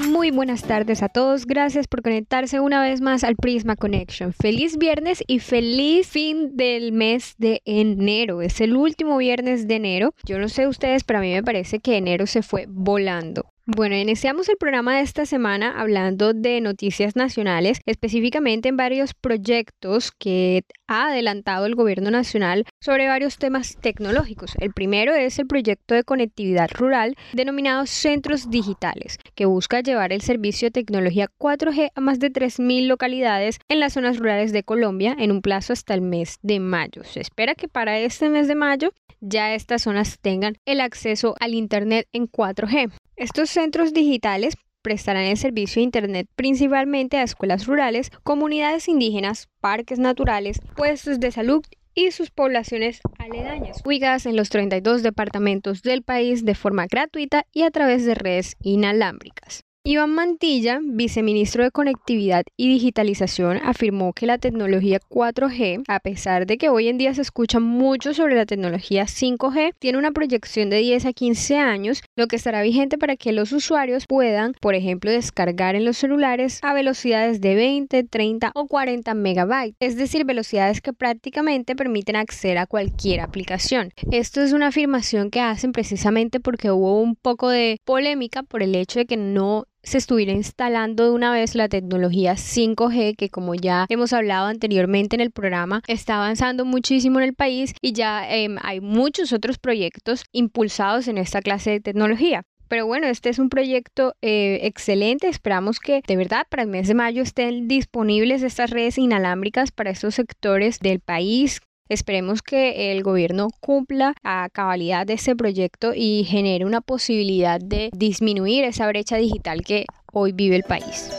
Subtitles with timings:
[0.00, 1.46] Muy buenas tardes a todos.
[1.46, 4.32] Gracias por conectarse una vez más al Prisma Connection.
[4.32, 8.42] Feliz viernes y feliz fin del mes de enero.
[8.42, 10.14] Es el último viernes de enero.
[10.24, 13.53] Yo no sé ustedes, pero a mí me parece que enero se fue volando.
[13.66, 20.12] Bueno, iniciamos el programa de esta semana hablando de noticias nacionales, específicamente en varios proyectos
[20.12, 24.52] que ha adelantado el gobierno nacional sobre varios temas tecnológicos.
[24.60, 30.20] El primero es el proyecto de conectividad rural denominado Centros Digitales, que busca llevar el
[30.20, 35.16] servicio de tecnología 4G a más de 3.000 localidades en las zonas rurales de Colombia
[35.18, 37.02] en un plazo hasta el mes de mayo.
[37.04, 38.92] Se espera que para este mes de mayo
[39.22, 42.92] ya estas zonas tengan el acceso al Internet en 4G.
[43.16, 49.98] Estos centros digitales prestarán el servicio de Internet principalmente a escuelas rurales, comunidades indígenas, parques
[49.98, 56.44] naturales, puestos de salud y sus poblaciones aledañas, ubicadas en los 32 departamentos del país
[56.44, 59.64] de forma gratuita y a través de redes inalámbricas.
[59.86, 66.56] Iván Mantilla, viceministro de Conectividad y Digitalización, afirmó que la tecnología 4G, a pesar de
[66.56, 70.78] que hoy en día se escucha mucho sobre la tecnología 5G, tiene una proyección de
[70.78, 75.10] 10 a 15 años, lo que estará vigente para que los usuarios puedan, por ejemplo,
[75.10, 80.80] descargar en los celulares a velocidades de 20, 30 o 40 megabytes, es decir, velocidades
[80.80, 83.90] que prácticamente permiten acceder a cualquier aplicación.
[84.10, 88.74] Esto es una afirmación que hacen precisamente porque hubo un poco de polémica por el
[88.76, 93.54] hecho de que no se estuviera instalando de una vez la tecnología 5G que como
[93.54, 98.28] ya hemos hablado anteriormente en el programa está avanzando muchísimo en el país y ya
[98.28, 102.42] em, hay muchos otros proyectos impulsados en esta clase de tecnología.
[102.68, 105.28] Pero bueno, este es un proyecto eh, excelente.
[105.28, 109.90] Esperamos que de verdad para el mes de mayo estén disponibles estas redes inalámbricas para
[109.90, 116.24] estos sectores del país Esperemos que el gobierno cumpla a cabalidad de este proyecto y
[116.24, 121.10] genere una posibilidad de disminuir esa brecha digital que hoy vive el país.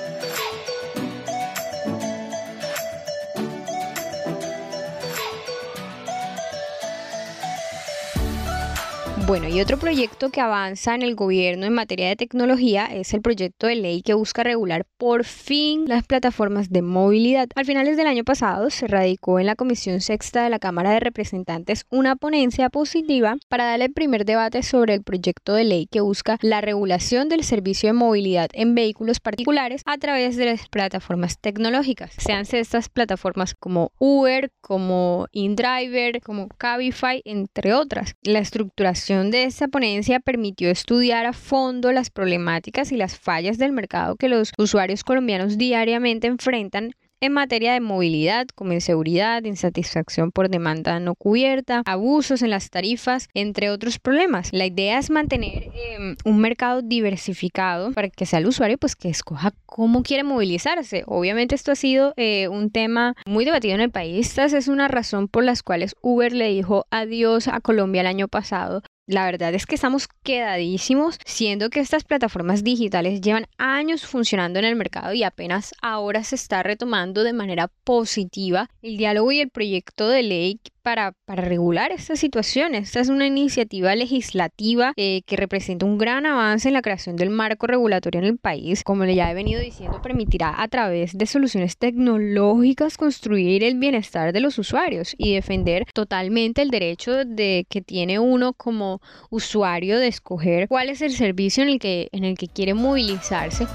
[9.28, 13.24] Bueno, y otro proyecto que avanza en el gobierno en materia de tecnología es el
[13.24, 17.48] proyecto de ley que busca regular por fin las plataformas de movilidad.
[17.56, 21.00] Al finales del año pasado se radicó en la Comisión Sexta de la Cámara de
[21.00, 26.02] Representantes una ponencia positiva para dar el primer debate sobre el proyecto de ley que
[26.02, 31.40] busca la regulación del servicio de movilidad en vehículos particulares a través de las plataformas
[31.40, 32.14] tecnológicas.
[32.20, 38.14] Sean estas plataformas como Uber, como InDriver, como Cabify, entre otras.
[38.22, 43.72] La estructuración de esta ponencia permitió estudiar a fondo las problemáticas y las fallas del
[43.72, 50.50] mercado que los usuarios colombianos diariamente enfrentan en materia de movilidad, como inseguridad, insatisfacción por
[50.50, 54.50] demanda no cubierta, abusos en las tarifas, entre otros problemas.
[54.52, 59.10] La idea es mantener em, un mercado diversificado para que sea el usuario pues que
[59.10, 61.04] escoja cómo quiere movilizarse.
[61.08, 64.38] Obviamente esto ha sido eh, un tema muy debatido en el país.
[64.38, 68.28] Esta es una razón por las cuales Uber le dijo adiós a Colombia el año
[68.28, 74.60] pasado la verdad es que estamos quedadísimos, siendo que estas plataformas digitales llevan años funcionando
[74.60, 79.42] en el mercado y apenas ahora se está retomando de manera positiva el diálogo y
[79.42, 82.76] el proyecto de ley para, para regular esta situación.
[82.76, 87.32] Esta es una iniciativa legislativa eh, que representa un gran avance en la creación del
[87.32, 88.84] marco regulatorio en el país.
[88.84, 94.42] Como ya he venido diciendo, permitirá a través de soluciones tecnológicas construir el bienestar de
[94.42, 99.02] los usuarios y defender totalmente el derecho de que tiene uno como
[99.32, 103.66] usuario de escoger cuál es el servicio en el que, en el que quiere movilizarse.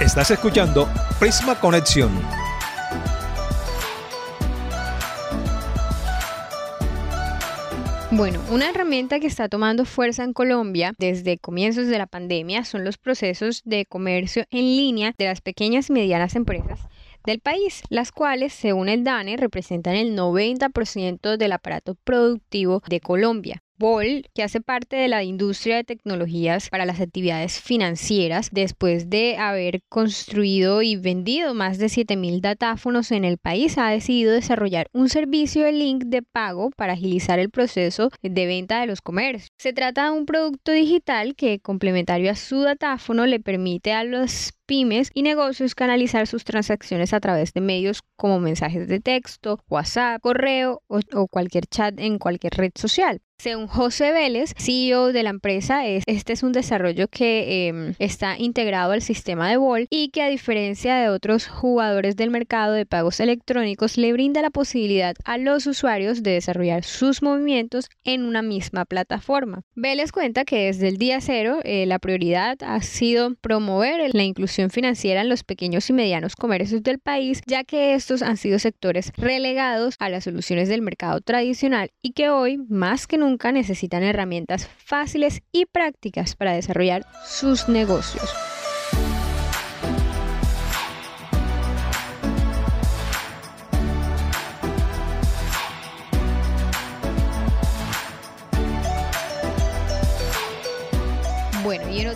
[0.00, 0.88] Estás escuchando
[1.18, 2.37] Prisma Conexión
[8.10, 12.82] Bueno, una herramienta que está tomando fuerza en Colombia desde comienzos de la pandemia son
[12.82, 16.80] los procesos de comercio en línea de las pequeñas y medianas empresas
[17.26, 23.62] del país, las cuales, según el DANE, representan el 90% del aparato productivo de Colombia.
[23.78, 29.36] Bol, que hace parte de la industria de tecnologías para las actividades financieras, después de
[29.36, 35.08] haber construido y vendido más de 7.000 datáfonos en el país, ha decidido desarrollar un
[35.08, 39.50] servicio de link de pago para agilizar el proceso de venta de los comercios.
[39.58, 44.50] Se trata de un producto digital que, complementario a su datáfono, le permite a los
[44.68, 50.20] pymes y negocios canalizar sus transacciones a través de medios como mensajes de texto, WhatsApp,
[50.20, 53.22] correo o, o cualquier chat en cualquier red social.
[53.40, 58.90] Según José Vélez, CEO de la empresa, este es un desarrollo que em, está integrado
[58.90, 63.20] al sistema de Vol y que a diferencia de otros jugadores del mercado de pagos
[63.20, 68.84] electrónicos le brinda la posibilidad a los usuarios de desarrollar sus movimientos en una misma
[68.86, 69.62] plataforma.
[69.76, 74.57] Vélez cuenta que desde el día cero eh, la prioridad ha sido promover la inclusión
[74.68, 79.12] financiera en los pequeños y medianos comercios del país, ya que estos han sido sectores
[79.16, 84.68] relegados a las soluciones del mercado tradicional y que hoy, más que nunca, necesitan herramientas
[84.78, 88.57] fáciles y prácticas para desarrollar sus negocios.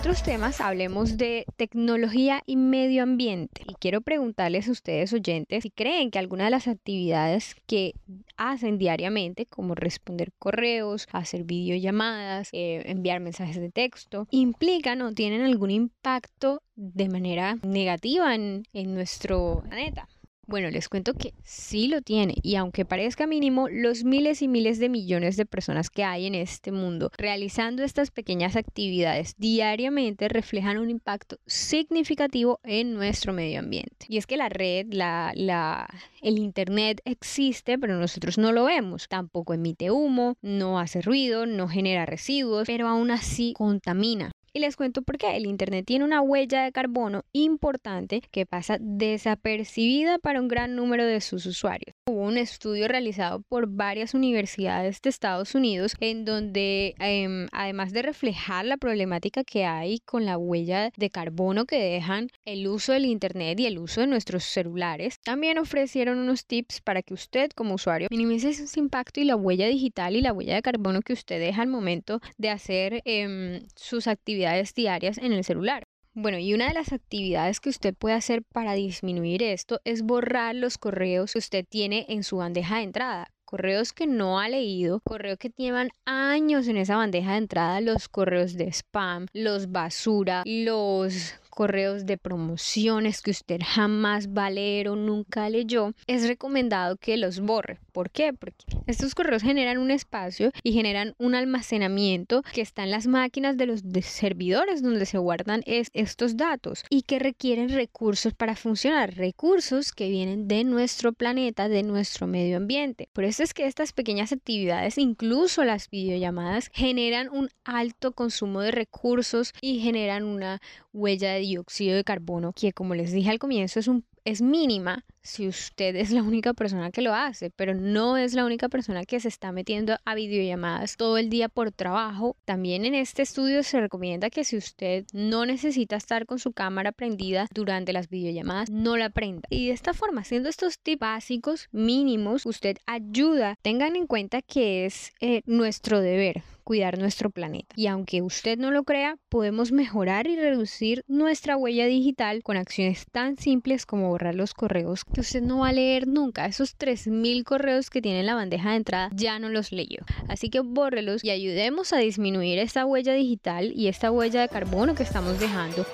[0.02, 3.62] Otros temas hablemos de tecnología y medio ambiente.
[3.68, 7.94] Y quiero preguntarles a ustedes oyentes si creen que alguna de las actividades que
[8.36, 15.42] hacen diariamente, como responder correos, hacer videollamadas, eh, enviar mensajes de texto, implican o tienen
[15.42, 20.08] algún impacto de manera negativa en, en nuestro planeta.
[20.48, 24.80] Bueno, les cuento que sí lo tiene y aunque parezca mínimo, los miles y miles
[24.80, 30.78] de millones de personas que hay en este mundo realizando estas pequeñas actividades diariamente reflejan
[30.78, 34.06] un impacto significativo en nuestro medio ambiente.
[34.08, 35.88] Y es que la red, la, la,
[36.20, 39.06] el Internet existe, pero nosotros no lo vemos.
[39.08, 44.32] Tampoco emite humo, no hace ruido, no genera residuos, pero aún así contamina.
[44.54, 45.34] Y les cuento por qué.
[45.34, 51.06] El Internet tiene una huella de carbono importante que pasa desapercibida para un gran número
[51.06, 51.96] de sus usuarios.
[52.06, 58.02] Hubo un estudio realizado por varias universidades de Estados Unidos en donde, em, además de
[58.02, 63.06] reflejar la problemática que hay con la huella de carbono que dejan el uso del
[63.06, 67.76] Internet y el uso de nuestros celulares, también ofrecieron unos tips para que usted como
[67.76, 71.40] usuario minimice ese impacto y la huella digital y la huella de carbono que usted
[71.40, 74.41] deja al momento de hacer em, sus actividades
[74.74, 75.84] diarias en el celular.
[76.14, 80.54] Bueno, y una de las actividades que usted puede hacer para disminuir esto es borrar
[80.54, 85.00] los correos que usted tiene en su bandeja de entrada correos que no ha leído,
[85.04, 90.42] correos que llevan años en esa bandeja de entrada, los correos de spam, los basura,
[90.46, 96.96] los correos de promociones que usted jamás va a leer o nunca leyó, es recomendado
[96.96, 97.78] que los borre.
[97.92, 98.32] ¿Por qué?
[98.32, 103.58] Porque estos correos generan un espacio y generan un almacenamiento que está en las máquinas
[103.58, 109.92] de los servidores donde se guardan estos datos y que requieren recursos para funcionar, recursos
[109.92, 113.10] que vienen de nuestro planeta, de nuestro medio ambiente.
[113.12, 118.70] Por eso es que estas pequeñas actividades, incluso las videollamadas, generan un alto consumo de
[118.70, 120.62] recursos y generan una
[120.94, 125.04] huella de dióxido de carbono que como les dije al comienzo es un es mínima
[125.22, 129.04] si usted es la única persona que lo hace, pero no es la única persona
[129.04, 132.36] que se está metiendo a videollamadas todo el día por trabajo.
[132.44, 136.90] También en este estudio se recomienda que si usted no necesita estar con su cámara
[136.90, 139.46] prendida durante las videollamadas, no la prenda.
[139.48, 143.56] Y de esta forma, haciendo estos tips básicos mínimos, usted ayuda.
[143.62, 147.74] Tengan en cuenta que es eh, nuestro deber cuidar nuestro planeta.
[147.76, 153.06] Y aunque usted no lo crea, podemos mejorar y reducir nuestra huella digital con acciones
[153.10, 156.46] tan simples como borrar los correos que usted no va a leer nunca.
[156.46, 160.00] Esos 3.000 correos que tiene en la bandeja de entrada ya no los leyó.
[160.28, 164.94] Así que bórrelos y ayudemos a disminuir esta huella digital y esta huella de carbono
[164.94, 165.86] que estamos dejando.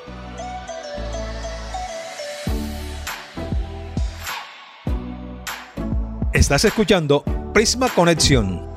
[6.32, 8.67] Estás escuchando Prisma Conexión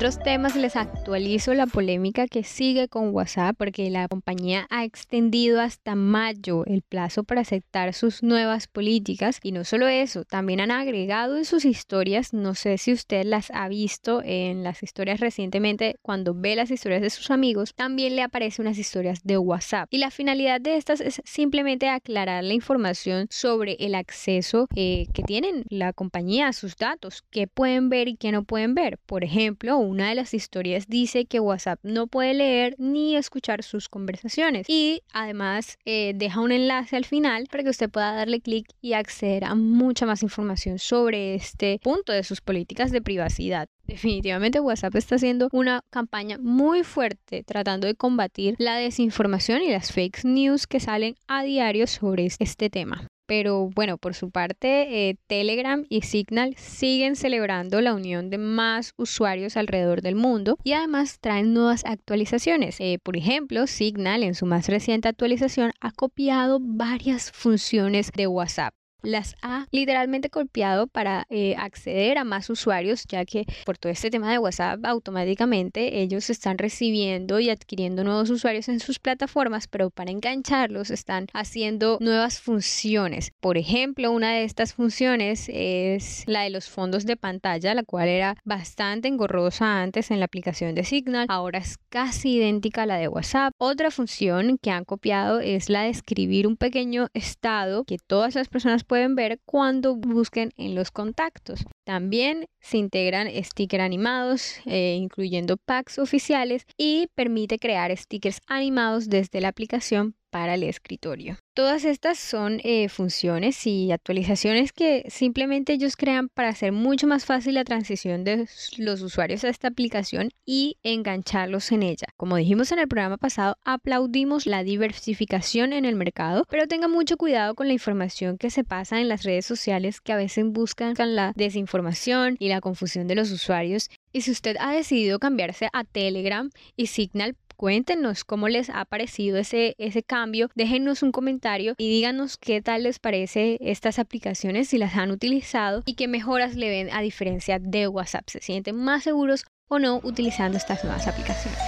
[0.00, 5.60] otros temas les actualizo la polémica que sigue con WhatsApp porque la compañía ha extendido
[5.60, 10.70] hasta mayo el plazo para aceptar sus nuevas políticas y no solo eso, también han
[10.70, 15.96] agregado en sus historias, no sé si usted las ha visto en las historias recientemente,
[16.00, 19.98] cuando ve las historias de sus amigos, también le aparecen unas historias de WhatsApp y
[19.98, 25.64] la finalidad de estas es simplemente aclarar la información sobre el acceso eh, que tienen
[25.68, 28.96] la compañía a sus datos, qué pueden ver y qué no pueden ver.
[29.04, 33.88] Por ejemplo, una de las historias dice que WhatsApp no puede leer ni escuchar sus
[33.88, 38.66] conversaciones y además eh, deja un enlace al final para que usted pueda darle clic
[38.80, 43.68] y acceder a mucha más información sobre este punto de sus políticas de privacidad.
[43.84, 49.90] Definitivamente WhatsApp está haciendo una campaña muy fuerte tratando de combatir la desinformación y las
[49.90, 53.08] fake news que salen a diario sobre este tema.
[53.30, 58.92] Pero bueno, por su parte, eh, Telegram y Signal siguen celebrando la unión de más
[58.96, 62.80] usuarios alrededor del mundo y además traen nuevas actualizaciones.
[62.80, 68.74] Eh, por ejemplo, Signal en su más reciente actualización ha copiado varias funciones de WhatsApp
[69.02, 74.10] las ha literalmente copiado para eh, acceder a más usuarios, ya que por todo este
[74.10, 79.90] tema de WhatsApp automáticamente ellos están recibiendo y adquiriendo nuevos usuarios en sus plataformas, pero
[79.90, 83.32] para engancharlos están haciendo nuevas funciones.
[83.40, 88.08] Por ejemplo, una de estas funciones es la de los fondos de pantalla, la cual
[88.08, 92.96] era bastante engorrosa antes en la aplicación de Signal, ahora es casi idéntica a la
[92.96, 93.52] de WhatsApp.
[93.58, 98.48] Otra función que han copiado es la de escribir un pequeño estado que todas las
[98.48, 101.64] personas pueden ver cuando busquen en los contactos.
[101.84, 109.40] También se integran stickers animados, eh, incluyendo packs oficiales, y permite crear stickers animados desde
[109.40, 111.36] la aplicación para el escritorio.
[111.54, 117.24] Todas estas son eh, funciones y actualizaciones que simplemente ellos crean para hacer mucho más
[117.24, 122.06] fácil la transición de los usuarios a esta aplicación y engancharlos en ella.
[122.16, 127.16] Como dijimos en el programa pasado, aplaudimos la diversificación en el mercado, pero tenga mucho
[127.16, 130.94] cuidado con la información que se pasa en las redes sociales que a veces buscan
[130.96, 133.90] la desinformación y la confusión de los usuarios.
[134.12, 139.36] Y si usted ha decidido cambiarse a Telegram y Signal, Cuéntenos cómo les ha parecido
[139.36, 140.48] ese, ese cambio.
[140.54, 145.82] Déjenos un comentario y díganos qué tal les parece estas aplicaciones, si las han utilizado
[145.84, 148.26] y qué mejoras le ven a diferencia de WhatsApp.
[148.30, 151.60] ¿Se sienten más seguros o no utilizando estas nuevas aplicaciones?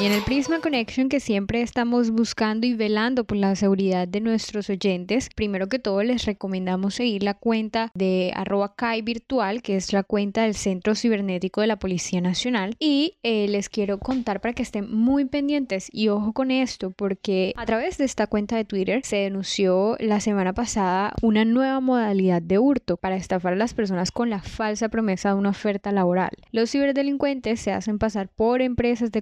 [0.00, 4.22] Y en el Prisma Connection que siempre estamos buscando y velando por la seguridad de
[4.22, 9.76] nuestros oyentes, primero que todo les recomendamos seguir la cuenta de arroba CAI virtual, que
[9.76, 12.76] es la cuenta del Centro Cibernético de la Policía Nacional.
[12.78, 17.52] Y eh, les quiero contar para que estén muy pendientes y ojo con esto, porque
[17.56, 22.40] a través de esta cuenta de Twitter se denunció la semana pasada una nueva modalidad
[22.40, 26.30] de hurto para estafar a las personas con la falsa promesa de una oferta laboral.
[26.52, 29.20] Los ciberdelincuentes se hacen pasar por empresas de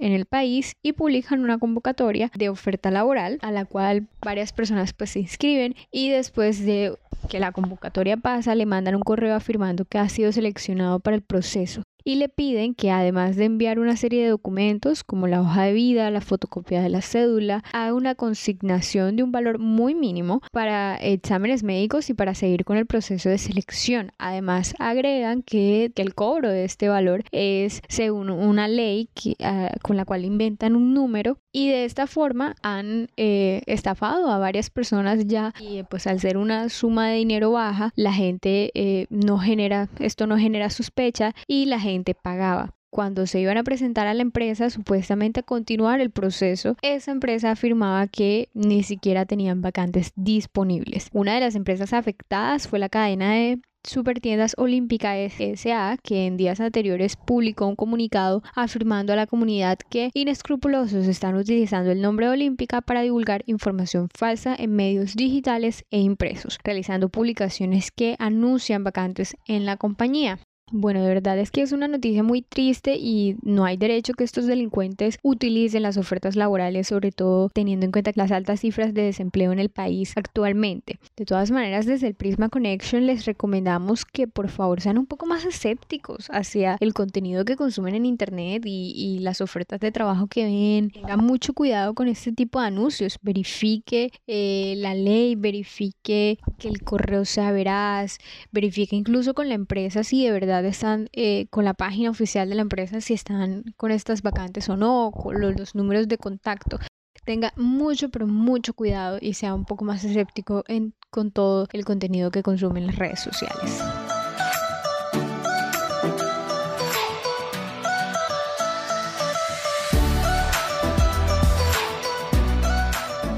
[0.00, 4.92] en el país y publican una convocatoria de oferta laboral a la cual varias personas
[4.92, 6.96] pues se inscriben y después de
[7.28, 11.22] que la convocatoria pasa le mandan un correo afirmando que ha sido seleccionado para el
[11.22, 15.64] proceso y le piden que además de enviar una serie de documentos como la hoja
[15.64, 20.40] de vida, la fotocopia de la cédula, haga una consignación de un valor muy mínimo
[20.52, 24.12] para exámenes médicos y para seguir con el proceso de selección.
[24.18, 29.08] Además agregan que, el cobro de este valor es según una ley
[29.42, 34.38] ah, con la cual inventan un número y de esta forma han eh, estafado a
[34.38, 39.06] varias personas ya y pues al ser una suma de dinero baja la gente eh,
[39.08, 42.74] no genera esto no genera sospecha y la gente pagaba.
[42.90, 47.50] Cuando se iban a presentar a la empresa, supuestamente a continuar el proceso, esa empresa
[47.50, 51.08] afirmaba que ni siquiera tenían vacantes disponibles.
[51.12, 56.60] Una de las empresas afectadas fue la cadena de Supertiendas Olímpica S.A., que en días
[56.60, 62.80] anteriores publicó un comunicado afirmando a la comunidad que inescrupulosos están utilizando el nombre Olímpica
[62.80, 69.66] para divulgar información falsa en medios digitales e impresos, realizando publicaciones que anuncian vacantes en
[69.66, 70.38] la compañía.
[70.76, 74.24] Bueno, de verdad es que es una noticia muy triste y no hay derecho que
[74.24, 79.02] estos delincuentes utilicen las ofertas laborales, sobre todo teniendo en cuenta las altas cifras de
[79.02, 80.98] desempleo en el país actualmente.
[81.16, 85.26] De todas maneras, desde el Prisma Connection les recomendamos que por favor sean un poco
[85.26, 90.44] más escépticos hacia el contenido que consumen en Internet y, las ofertas de trabajo que
[90.44, 90.90] ven.
[90.90, 93.18] Tengan mucho cuidado con este tipo de anuncios.
[93.22, 98.18] Verifique eh, la ley, verifique que el correo sea veraz,
[98.50, 102.54] verifique incluso con la empresa si de verdad están eh, con la página oficial de
[102.54, 106.78] la empresa, si están con estas vacantes o no, con los, números de contacto.
[107.24, 111.84] Tenga mucho, pero mucho cuidado y sea un poco más escéptico en, con todo el
[111.84, 113.82] contenido que consume en las redes sociales.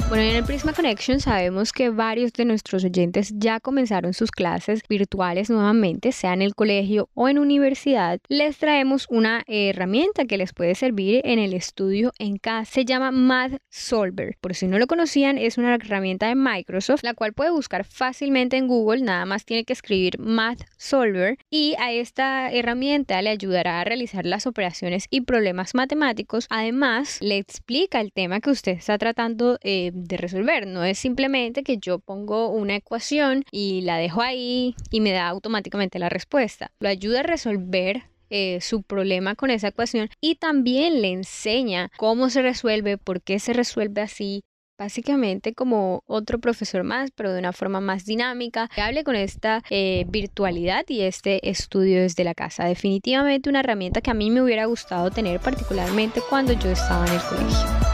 [0.08, 4.82] Bueno, en el Prisma Connection sabemos que varios de nuestros oyentes ya comenzaron sus clases
[4.88, 8.20] virtuales nuevamente, sea en el colegio o en universidad.
[8.28, 12.70] Les traemos una herramienta que les puede servir en el estudio en casa.
[12.70, 14.36] Se llama Math Solver.
[14.40, 18.56] Por si no lo conocían, es una herramienta de Microsoft, la cual puede buscar fácilmente
[18.56, 19.02] en Google.
[19.02, 24.25] Nada más tiene que escribir Math Solver y a esta herramienta le ayudará a realizar
[24.25, 26.46] las operaciones y problemas matemáticos.
[26.48, 30.67] Además, le explica el tema que usted está tratando eh, de resolver.
[30.67, 35.29] No es simplemente que yo pongo una ecuación y la dejo ahí y me da
[35.29, 36.71] automáticamente la respuesta.
[36.81, 42.29] Lo ayuda a resolver eh, su problema con esa ecuación y también le enseña cómo
[42.29, 44.43] se resuelve, por qué se resuelve así.
[44.79, 49.62] Básicamente como otro profesor más, pero de una forma más dinámica, que hable con esta
[49.71, 52.67] eh, virtualidad y este estudio desde la casa.
[52.67, 57.15] Definitivamente una herramienta que a mí me hubiera gustado tener particularmente cuando yo estaba en
[57.15, 57.86] el colegio.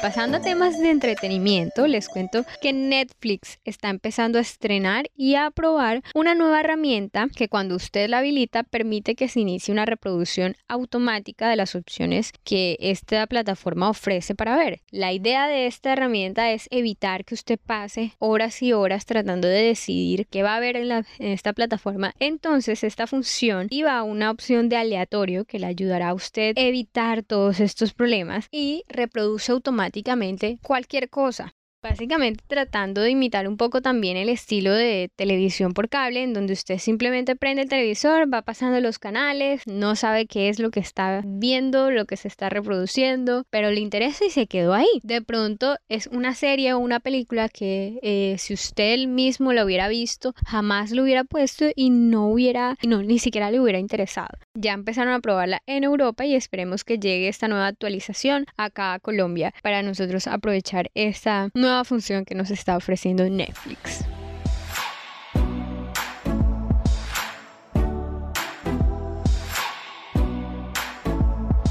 [0.00, 5.50] Pasando a temas de entretenimiento, les cuento que Netflix está empezando a estrenar y a
[5.50, 10.56] probar una nueva herramienta que cuando usted la habilita permite que se inicie una reproducción
[10.68, 14.80] automática de las opciones que esta plataforma ofrece para ver.
[14.90, 19.62] La idea de esta herramienta es evitar que usted pase horas y horas tratando de
[19.62, 22.14] decidir qué va a ver en, esta plataforma.
[22.18, 26.60] Entonces, esta función iba a una opción de aleatorio que le ayudará a usted a
[26.60, 31.54] evitar todos estos problemas y reproduce automáticamente automáticamente cualquier cosa
[31.88, 36.52] básicamente tratando de imitar un poco también el estilo de televisión por cable, en donde
[36.52, 40.80] usted simplemente prende el televisor, va pasando los canales, no sabe qué es lo que
[40.80, 45.00] está viendo, lo que se está reproduciendo, pero le interesa y se quedó ahí.
[45.02, 49.88] De pronto es una serie o una película que eh, si usted mismo lo hubiera
[49.88, 54.38] visto, jamás lo hubiera puesto y no hubiera, no, ni siquiera le hubiera interesado.
[54.54, 58.98] Ya empezaron a probarla en Europa y esperemos que llegue esta nueva actualización acá a
[58.98, 64.04] Colombia para nosotros aprovechar esta nueva función que nos está ofreciendo Netflix.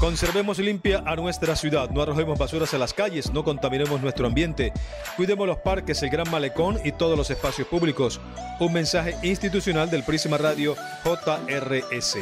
[0.06, 4.72] Conservemos limpia a nuestra ciudad, no arrojemos basuras a las calles, no contaminemos nuestro ambiente,
[5.16, 8.20] cuidemos los parques, el Gran Malecón y todos los espacios públicos.
[8.60, 12.18] Un mensaje institucional del Prisma Radio JRS.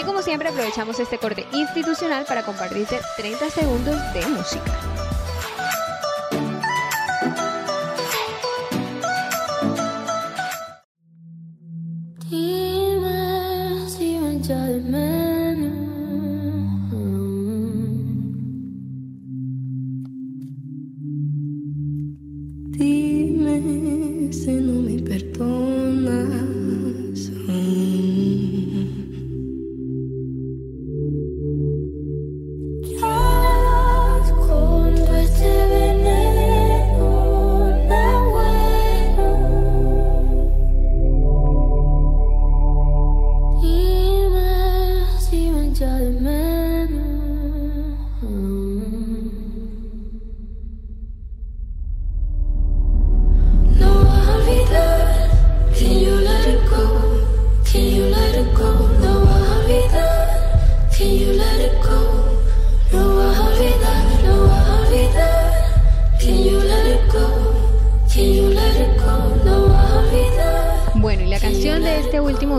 [0.00, 4.91] Y como siempre aprovechamos este corte institucional para compartirte 30 segundos de música.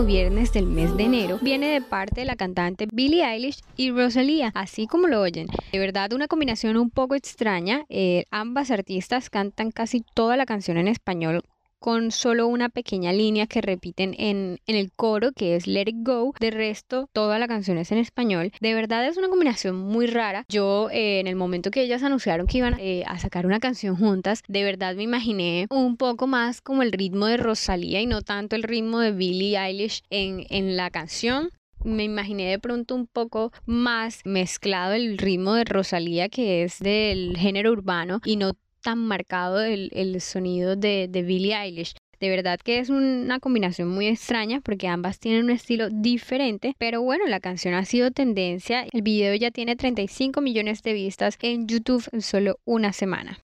[0.06, 4.50] Viernes del mes de enero viene de parte de la cantante Billie Eilish y Rosalía,
[4.54, 5.46] así como lo oyen.
[5.72, 7.84] De verdad, una combinación un poco extraña.
[7.88, 11.42] Eh, ambas artistas cantan casi toda la canción en español
[11.84, 16.32] con solo una pequeña línea que repiten en, el coro, que es Let It Go.
[16.40, 18.52] De resto, toda la canción es en español.
[18.58, 20.46] De verdad es una combinación muy rara.
[20.48, 23.96] Yo, eh, en el momento que ellas anunciaron que iban eh, a sacar una canción
[23.96, 28.22] juntas, de verdad me imaginé un poco más como el ritmo de Rosalía y no
[28.22, 31.50] tanto el ritmo de Billie Eilish en, en la canción
[31.84, 37.36] me imaginé de pronto un poco más mezclado el ritmo de Rosalía que es del
[37.36, 38.52] género urbano y no
[38.84, 41.94] tan marcado el, el sonido de, de Billie Eilish.
[42.20, 47.02] De verdad que es una combinación muy extraña porque ambas tienen un estilo diferente, pero
[47.02, 48.86] bueno, la canción ha sido tendencia.
[48.92, 53.43] El video ya tiene 35 millones de vistas en YouTube en solo una semana.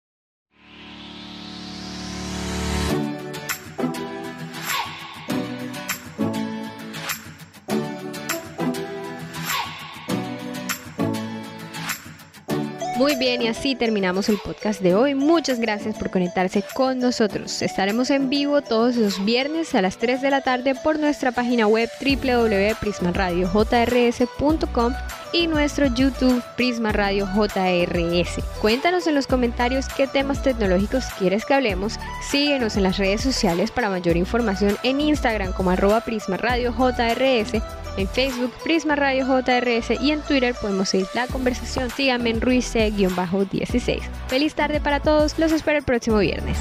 [12.97, 15.15] Muy bien, y así terminamos el podcast de hoy.
[15.15, 17.61] Muchas gracias por conectarse con nosotros.
[17.61, 21.67] Estaremos en vivo todos los viernes a las 3 de la tarde por nuestra página
[21.67, 24.95] web www.prismaradiojrs.com
[25.35, 28.43] y nuestro YouTube Prisma Radio JRS.
[28.63, 31.99] Cuéntanos en los comentarios qué temas tecnológicos quieres que hablemos.
[32.31, 37.63] Síguenos en las redes sociales para mayor información en Instagram como arroba Prisma Radio JRS
[37.97, 41.91] en Facebook Prisma Radio JRS y en Twitter podemos seguir la conversación.
[41.91, 46.59] Síganme en Ruiz 16 Feliz tarde para todos, los espero el próximo viernes.